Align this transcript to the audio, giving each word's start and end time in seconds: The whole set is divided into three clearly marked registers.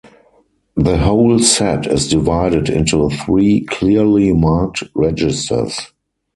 The 0.75 0.97
whole 0.97 1.37
set 1.37 1.85
is 1.85 2.09
divided 2.09 2.69
into 2.69 3.07
three 3.11 3.61
clearly 3.65 4.33
marked 4.33 4.81
registers. 4.95 5.79